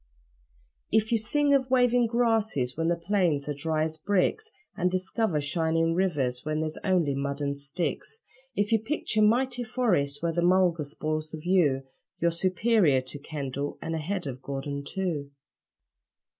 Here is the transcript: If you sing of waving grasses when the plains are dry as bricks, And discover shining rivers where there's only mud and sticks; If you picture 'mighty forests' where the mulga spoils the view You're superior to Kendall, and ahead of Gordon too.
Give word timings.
If 0.91 1.11
you 1.11 1.19
sing 1.19 1.53
of 1.53 1.69
waving 1.69 2.07
grasses 2.07 2.75
when 2.75 2.87
the 2.87 2.95
plains 2.95 3.47
are 3.47 3.53
dry 3.53 3.83
as 3.83 3.99
bricks, 3.99 4.49
And 4.75 4.89
discover 4.89 5.39
shining 5.39 5.93
rivers 5.93 6.43
where 6.43 6.55
there's 6.59 6.79
only 6.83 7.13
mud 7.13 7.39
and 7.39 7.55
sticks; 7.55 8.21
If 8.55 8.71
you 8.71 8.79
picture 8.79 9.21
'mighty 9.21 9.63
forests' 9.63 10.19
where 10.23 10.31
the 10.33 10.41
mulga 10.41 10.85
spoils 10.85 11.29
the 11.29 11.37
view 11.37 11.83
You're 12.19 12.31
superior 12.31 13.01
to 13.01 13.19
Kendall, 13.19 13.77
and 13.79 13.93
ahead 13.93 14.25
of 14.25 14.41
Gordon 14.41 14.83
too. 14.83 15.29